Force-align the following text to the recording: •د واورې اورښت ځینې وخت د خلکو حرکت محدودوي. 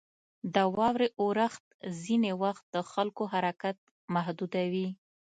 •د 0.53 0.55
واورې 0.77 1.07
اورښت 1.21 1.63
ځینې 2.03 2.31
وخت 2.43 2.63
د 2.75 2.77
خلکو 2.91 3.23
حرکت 3.33 3.77
محدودوي. 4.15 4.87